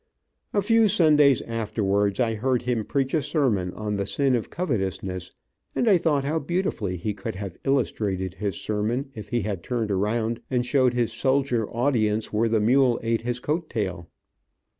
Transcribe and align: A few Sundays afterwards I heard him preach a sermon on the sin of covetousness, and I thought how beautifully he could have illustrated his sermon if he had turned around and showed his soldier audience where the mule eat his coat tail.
A 0.51 0.63
few 0.63 0.87
Sundays 0.87 1.43
afterwards 1.43 2.19
I 2.19 2.33
heard 2.33 2.63
him 2.63 2.83
preach 2.85 3.13
a 3.13 3.21
sermon 3.21 3.71
on 3.75 3.97
the 3.97 4.05
sin 4.07 4.33
of 4.33 4.49
covetousness, 4.49 5.29
and 5.75 5.87
I 5.87 5.99
thought 5.99 6.23
how 6.23 6.39
beautifully 6.39 6.97
he 6.97 7.13
could 7.13 7.35
have 7.35 7.57
illustrated 7.65 8.33
his 8.33 8.55
sermon 8.59 9.11
if 9.13 9.29
he 9.29 9.41
had 9.41 9.61
turned 9.61 9.91
around 9.91 10.41
and 10.49 10.65
showed 10.65 10.95
his 10.95 11.13
soldier 11.13 11.69
audience 11.69 12.33
where 12.33 12.49
the 12.49 12.59
mule 12.59 12.99
eat 13.03 13.21
his 13.21 13.39
coat 13.39 13.69
tail. 13.69 14.09